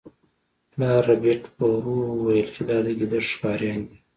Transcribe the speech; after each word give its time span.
پلار 0.71 1.01
ربیټ 1.09 1.43
په 1.55 1.65
ورو 1.73 1.95
وویل 2.13 2.47
چې 2.55 2.61
دا 2.69 2.77
د 2.85 2.87
ګیدړ 2.99 3.21
ښکاریان 3.31 3.79
دي 3.89 3.97